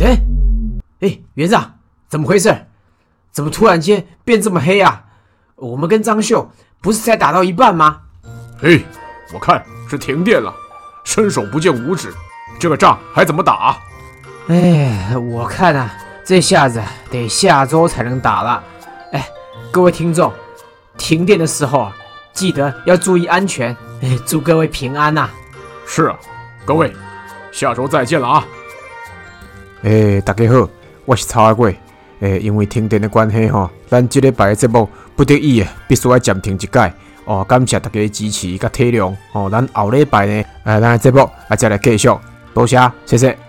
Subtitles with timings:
[0.00, 0.20] 哎，
[1.00, 1.74] 哎，园长，
[2.08, 2.66] 怎么回事？
[3.32, 5.04] 怎么突然间变这么黑啊？
[5.56, 8.00] 我们跟张秀不是才打到一半吗？
[8.58, 8.84] 嘿，
[9.34, 10.54] 我看是停电了，
[11.04, 12.12] 伸手不见五指，
[12.60, 13.76] 这个仗还怎么打？
[14.48, 15.92] 哎，我看啊，
[16.24, 16.80] 这下子
[17.10, 18.62] 得下周才能打了。
[19.12, 19.28] 哎，
[19.72, 20.32] 各位听众，
[20.96, 21.96] 停电的时候啊，
[22.32, 23.76] 记得要注意安全。
[24.00, 25.28] 哎，祝各位平安呐！
[25.84, 26.16] 是啊，
[26.64, 26.94] 各位，
[27.50, 28.46] 下周再见了啊！
[29.82, 30.68] 诶、大家好，
[31.04, 31.76] 我是曹阿贵。
[32.18, 36.92] 诶、因为停电的关系吼，咱即礼拜的节目不得已啊，必须要暂停一摆。
[37.24, 39.14] 哦，感谢大家的支持甲体谅。
[39.32, 40.32] 哦，咱后礼拜呢，
[40.64, 42.08] 诶、咱的节目啊再来继续。
[42.52, 42.76] 多谢，
[43.06, 43.47] 谢谢。